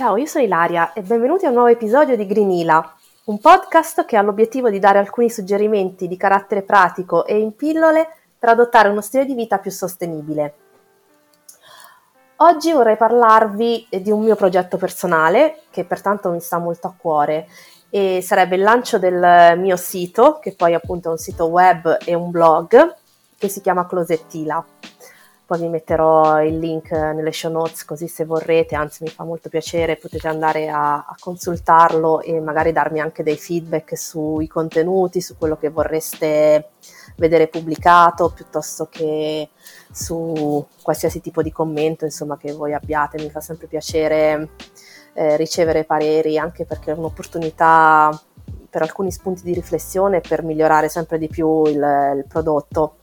[0.00, 4.16] Ciao, io sono Ilaria e benvenuti a un nuovo episodio di Greenila, un podcast che
[4.16, 8.08] ha l'obiettivo di dare alcuni suggerimenti di carattere pratico e in pillole
[8.38, 10.54] per adottare uno stile di vita più sostenibile.
[12.36, 17.46] Oggi vorrei parlarvi di un mio progetto personale che pertanto mi sta molto a cuore
[17.90, 22.14] e sarebbe il lancio del mio sito, che poi appunto è un sito web e
[22.14, 22.96] un blog
[23.36, 24.64] che si chiama Closettila
[25.50, 29.48] poi vi metterò il link nelle show notes così se vorrete, anzi mi fa molto
[29.48, 35.36] piacere, potete andare a, a consultarlo e magari darmi anche dei feedback sui contenuti, su
[35.36, 36.68] quello che vorreste
[37.16, 39.48] vedere pubblicato, piuttosto che
[39.90, 44.50] su qualsiasi tipo di commento insomma, che voi abbiate, mi fa sempre piacere
[45.14, 48.16] eh, ricevere pareri anche perché è un'opportunità
[48.70, 52.98] per alcuni spunti di riflessione per migliorare sempre di più il, il prodotto.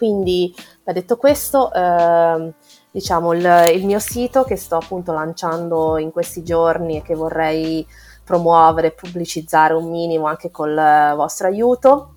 [0.00, 2.54] Quindi, detto questo, eh,
[2.90, 7.86] diciamo il, il, mio sito che sto appunto lanciando in questi giorni e che vorrei
[8.24, 10.74] promuovere pubblicizzare un minimo anche col
[11.14, 12.14] vostro aiuto,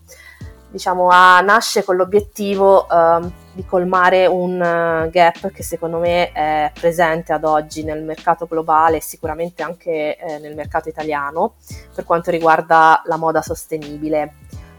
[0.71, 6.71] diciamo, ha, nasce con l'obiettivo eh, di colmare un uh, gap che secondo me è
[6.73, 11.55] presente ad oggi nel mercato globale e sicuramente anche eh, nel mercato italiano
[11.93, 14.36] per quanto riguarda la moda sostenibile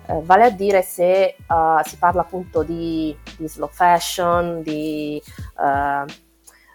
[0.07, 5.23] eh, vale a dire se uh, si parla appunto di, di slow fashion, di
[5.57, 6.11] uh,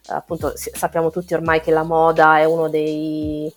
[0.08, 3.54] appunto sappiamo tutti ormai che la moda è uno dei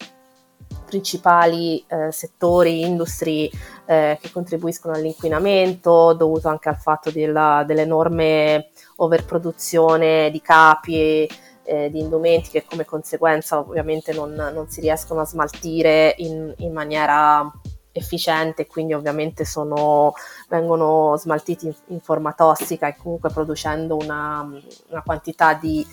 [0.93, 3.48] principali eh, settori, industrie
[3.87, 11.27] eh, che contribuiscono all'inquinamento dovuto anche al fatto della, dell'enorme overproduzione di capi
[11.65, 16.73] eh, di indumenti che come conseguenza ovviamente non, non si riescono a smaltire in, in
[16.73, 17.50] maniera
[17.92, 20.14] efficiente, quindi ovviamente sono,
[20.48, 24.48] vengono smaltiti in, in, forma tossica e comunque producendo una,
[24.88, 25.86] una quantità di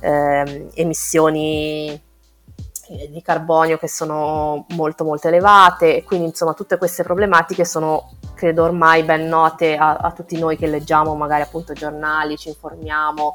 [0.00, 2.00] eh, emissioni
[3.10, 8.62] di carbonio che sono molto molto elevate e quindi insomma tutte queste problematiche sono credo
[8.62, 13.34] ormai ben note a, a tutti noi che leggiamo magari appunto giornali, ci informiamo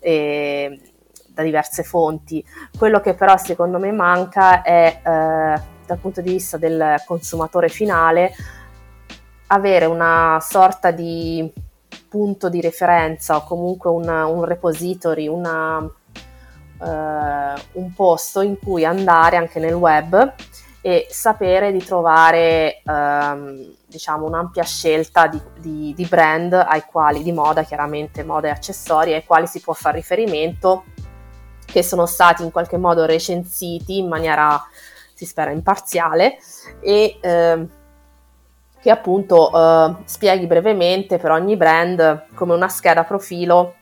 [0.00, 0.80] eh,
[1.28, 2.44] da diverse fonti.
[2.76, 8.32] Quello che però secondo me manca è eh, dal punto di vista del consumatore finale,
[9.48, 11.52] avere una sorta di
[12.08, 19.36] punto di referenza o comunque una, un repository, una, uh, un posto in cui andare
[19.36, 20.34] anche nel web
[20.80, 27.32] e sapere di trovare um, diciamo un'ampia scelta di, di, di, brand ai quali, di
[27.32, 30.84] moda chiaramente, moda e accessori ai quali si può fare riferimento
[31.64, 34.60] che sono stati in qualche modo recensiti in maniera
[35.20, 36.38] si spera imparziale
[36.80, 37.66] e eh,
[38.80, 43.74] che appunto eh, spieghi brevemente per ogni brand come una scheda profilo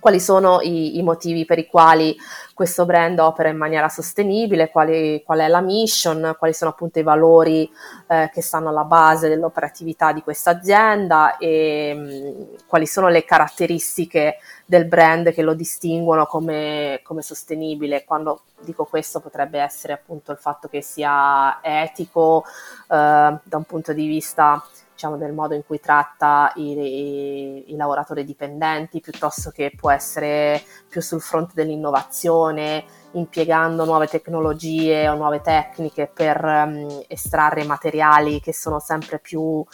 [0.00, 2.16] quali sono i, i, motivi per i quali
[2.54, 7.02] questo brand opera in maniera sostenibile, quali, qual è la mission, quali sono appunto i
[7.02, 7.70] valori
[8.08, 13.24] eh, che stanno alla base dell'operatività di questa azienda e mh, mm, quali sono le
[13.24, 18.04] caratteristiche del brand che lo distinguono come, come sostenibile.
[18.04, 23.92] Quando dico questo potrebbe essere appunto il fatto che sia etico eh, da un punto
[23.92, 24.62] di vista
[25.00, 30.62] diciamo, del modo in cui tratta i, i, i, lavoratori dipendenti, piuttosto che può essere
[30.90, 38.52] più sul fronte dell'innovazione, impiegando nuove tecnologie o nuove tecniche per um, estrarre materiali che
[38.52, 39.66] sono sempre più uh,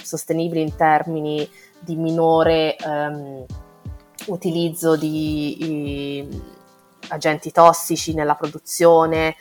[0.00, 1.50] sostenibili in termini
[1.80, 3.44] di minore um,
[4.26, 6.42] utilizzo di i,
[7.08, 9.34] agenti tossici nella produzione,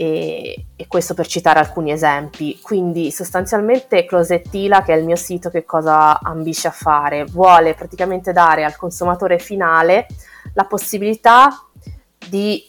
[0.00, 2.58] e, e, questo per citare alcuni esempi.
[2.62, 7.26] Quindi sostanzialmente Closettila, che è il mio sito, che cosa ambisce a fare?
[7.26, 10.06] Vuole praticamente dare al consumatore finale
[10.54, 11.66] la possibilità
[12.30, 12.66] di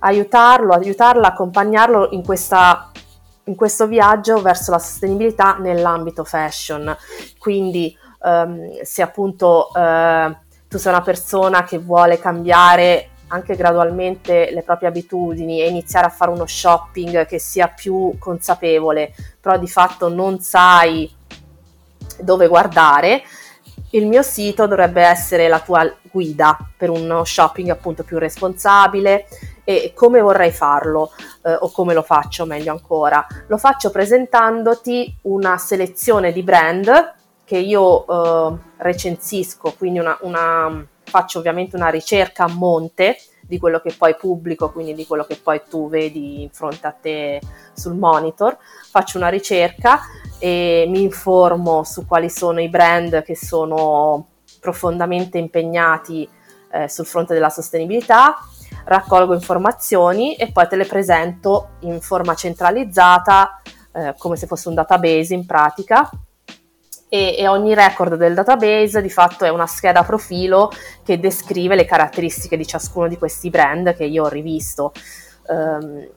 [0.00, 2.90] aiutarlo, aiutarla, accompagnarlo in, questa,
[3.44, 6.96] in questo viaggio verso la sostenibilità nell'ambito fashion.
[7.38, 10.36] Quindi um, se appunto uh,
[10.66, 16.10] tu sei una persona che vuole cambiare anche gradualmente le proprie abitudini e iniziare a
[16.10, 21.10] fare uno shopping che sia più consapevole, però di fatto non sai
[22.18, 23.22] dove guardare,
[23.90, 29.26] il mio sito dovrebbe essere la tua guida per uno shopping appunto più responsabile
[29.64, 31.12] e come vorrei farlo
[31.42, 33.26] eh, o come lo faccio meglio ancora.
[33.48, 41.40] Lo faccio presentandoti una selezione di brand che io eh, recensisco, quindi una, una faccio
[41.40, 45.60] ovviamente una ricerca a monte di quello che poi pubblico, quindi di quello che poi
[45.68, 47.40] tu vedi in fronte a te
[47.74, 48.56] sul monitor,
[48.90, 50.00] faccio una ricerca
[50.38, 54.28] e mi informo su quali sono i brand che sono
[54.60, 56.28] profondamente impegnati
[56.70, 58.36] eh, sul fronte della sostenibilità,
[58.84, 63.60] raccolgo informazioni e poi te le presento in forma centralizzata,
[63.92, 66.08] eh, come se fosse un database in pratica.
[67.12, 70.70] E, e, ogni record del database di fatto è una scheda profilo
[71.02, 74.92] che descrive le caratteristiche di ciascuno di questi brand che io ho rivisto.
[75.48, 76.08] Um,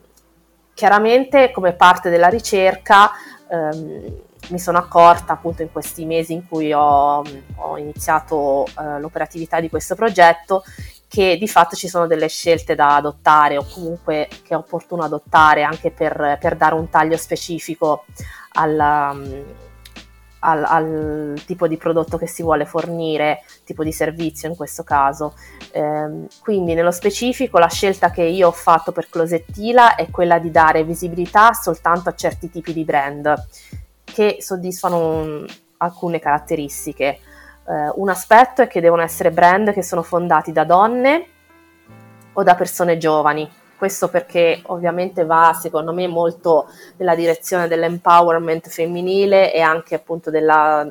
[0.75, 3.09] chiaramente come parte della ricerca
[3.47, 7.23] um, mi sono accorta appunto in questi mesi in cui ho,
[7.55, 10.63] ho iniziato uh, l'operatività di questo progetto
[11.07, 15.63] che di fatto ci sono delle scelte da adottare o comunque che è opportuno adottare
[15.63, 18.05] anche per, per dare un taglio specifico
[18.53, 19.15] alla,
[20.43, 25.33] al, al, tipo di prodotto che si vuole fornire, tipo di servizio in questo caso.
[25.71, 30.51] Eh, quindi nello specifico la scelta che io ho fatto per Closettila è quella di
[30.51, 33.33] dare visibilità soltanto a certi tipi di brand
[34.03, 35.45] che soddisfano
[35.77, 37.19] alcune caratteristiche.
[37.65, 41.27] Eh, un aspetto è che devono essere brand che sono fondati da donne
[42.33, 43.49] o da persone giovani.
[43.83, 50.89] Questo perché ovviamente va secondo me molto nella direzione dell'empowerment femminile e anche appunto della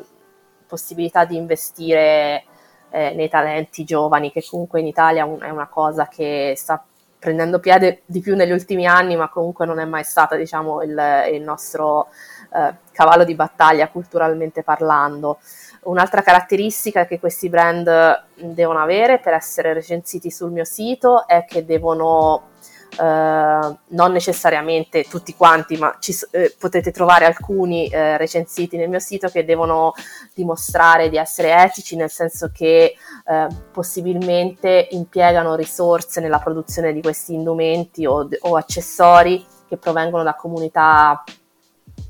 [0.66, 2.44] possibilità di investire
[2.90, 6.84] eh, nei talenti giovani, che comunque in Italia è una cosa che sta
[7.18, 11.30] prendendo piede di più negli ultimi anni, ma comunque non è mai stata diciamo, il,
[11.32, 12.08] il nostro
[12.54, 15.38] eh, cavallo di battaglia culturalmente parlando.
[15.84, 21.64] Un'altra caratteristica che questi brand devono avere per essere recensiti sul mio sito è che
[21.64, 22.50] devono
[22.92, 28.98] Uh, non necessariamente tutti quanti, ma ci, eh, potete trovare alcuni eh, recensiti nel mio
[28.98, 29.94] sito che devono
[30.34, 32.94] dimostrare di essere etici, nel senso che
[33.26, 40.34] eh, possibilmente impiegano risorse nella produzione di questi indumenti o, o accessori che provengono da
[40.34, 41.24] comunità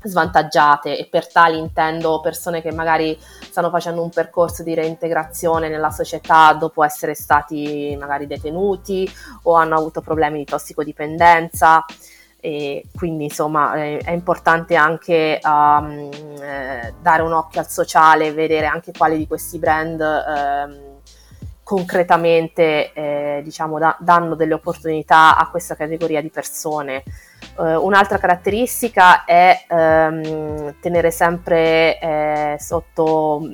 [0.03, 5.91] svantaggiate e per tali intendo persone che magari stanno facendo un percorso di reintegrazione nella
[5.91, 9.09] società dopo essere stati magari detenuti
[9.43, 11.85] o hanno avuto problemi di tossicodipendenza
[12.39, 16.09] e quindi insomma è, importante anche um,
[16.41, 20.91] eh, dare un occhio al sociale vedere anche quali di questi brand eh,
[21.63, 27.03] concretamente eh, diciamo, da, danno delle opportunità a questa categoria di persone.
[27.55, 33.47] Uh, un'altra caratteristica è um, tenere sempre eh, sotto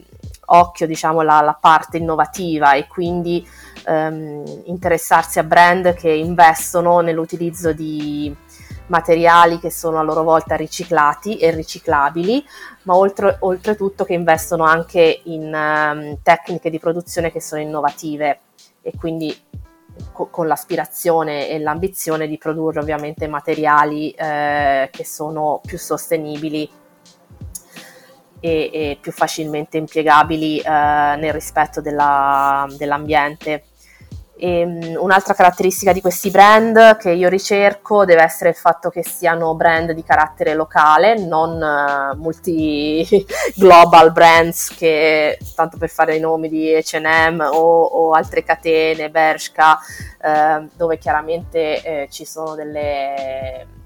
[0.45, 3.45] occhio diciamo, la, la, parte innovativa e quindi
[3.87, 8.33] um, interessarsi a brand che investono nell'utilizzo di
[8.87, 12.43] materiali che sono a loro volta riciclati e riciclabili,
[12.83, 18.39] ma oltre, oltretutto che investono anche in um, tecniche di produzione che sono innovative
[18.81, 19.35] e quindi
[20.11, 26.69] co- con l'aspirazione e l'ambizione di produrre ovviamente materiali eh, che sono più sostenibili
[28.39, 33.63] e, e più facilmente impiegabili eh, nel rispetto della, dell'ambiente.
[34.41, 39.03] E, um, un'altra caratteristica di questi brand che io ricerco deve essere il fatto che
[39.03, 43.05] siano brand di carattere locale, non uh, multi
[43.57, 49.77] global brands che, tanto per fare i nomi di H&M o, o altre catene, Bershka,
[50.21, 53.78] uh, dove chiaramente eh, ci sono delle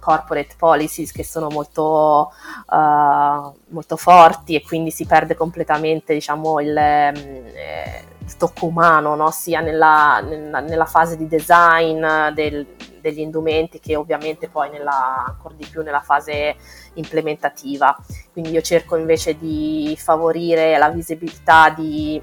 [0.00, 2.32] corporate policies che sono molto,
[2.66, 9.30] uh, molto forti e quindi si perde completamente diciamo, il, eh, il tocco umano, no?
[9.30, 12.66] sia nella, nella, nella, fase di design del,
[13.00, 16.56] degli indumenti che ovviamente poi nella, ancora di più nella fase
[16.94, 17.96] implementativa.
[18.32, 22.20] Quindi io cerco invece di favorire la visibilità di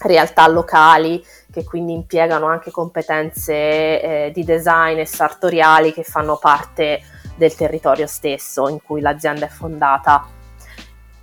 [0.00, 7.02] realtà locali che quindi impiegano anche competenze eh, di design e sartoriali che fanno parte
[7.36, 10.26] del territorio stesso in cui l'azienda è fondata.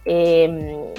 [0.04, 0.92] E, ehm,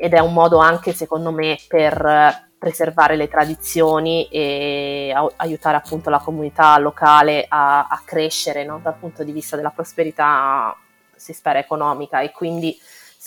[0.00, 6.18] ed è un modo anche secondo me per preservare le tradizioni e aiutare appunto la
[6.18, 8.80] comunità locale a, a crescere no?
[8.82, 10.76] dal punto di vista della prosperità,
[11.14, 12.76] si spera, economica e quindi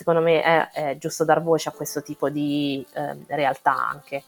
[0.01, 4.23] secondo me è, è giusto dar voce a questo tipo di eh, realtà anche.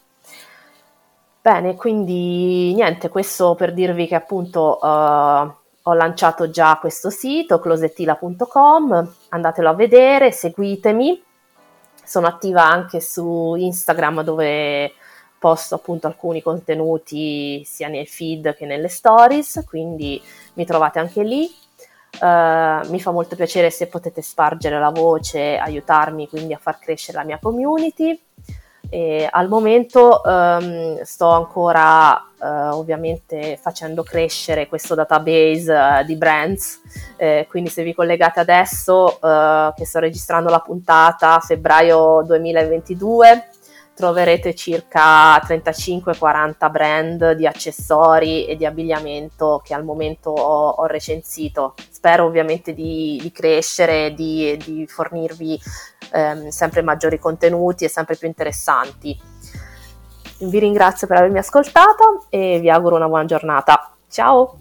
[1.42, 9.14] Bene, quindi niente, questo per dirvi che appunto uh, ho lanciato già questo sito, closettila.com,
[9.30, 11.22] andatelo a vedere, seguitemi,
[12.06, 14.94] sono attiva anche su Instagram dove
[15.40, 20.22] posto appunto alcuni contenuti sia nel feed che nelle stories, quindi
[20.54, 21.52] mi trovate anche lì.
[22.20, 27.18] Uh, mi fa molto piacere se potete spargere la voce, aiutarmi quindi a far crescere
[27.18, 28.20] la mia community.
[28.90, 36.82] E al momento um, sto ancora uh, ovviamente facendo crescere questo database uh, di brands,
[37.18, 39.18] eh, quindi se vi collegate adesso
[39.76, 43.48] che sto registrando la puntata febbraio 2022,
[43.96, 51.76] troverete circa 35-40 brand di accessori e di abbigliamento che al momento ho, ho recensito.
[51.90, 55.60] Spero ovviamente di, di crescere di, di, fornirvi
[56.12, 59.20] ehm, sempre maggiori contenuti e sempre più interessanti.
[60.40, 63.94] Vi ringrazio per avermi ascoltato e vi auguro una buona giornata.
[64.10, 64.58] Ciao!